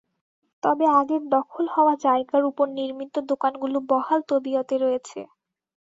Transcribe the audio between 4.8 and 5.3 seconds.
রয়েছে।